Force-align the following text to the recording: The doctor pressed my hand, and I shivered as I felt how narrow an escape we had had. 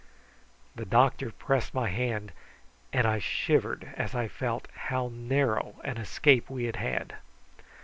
The 0.73 0.83
doctor 0.85 1.29
pressed 1.29 1.75
my 1.75 1.89
hand, 1.89 2.31
and 2.91 3.05
I 3.05 3.19
shivered 3.19 3.93
as 3.95 4.15
I 4.15 4.27
felt 4.27 4.67
how 4.73 5.11
narrow 5.13 5.79
an 5.83 5.97
escape 5.97 6.49
we 6.49 6.63
had 6.63 6.77
had. 6.77 7.17